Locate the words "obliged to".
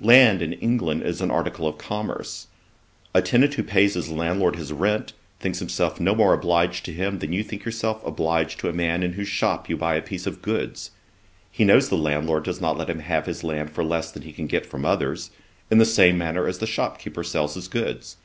6.34-6.92, 8.04-8.68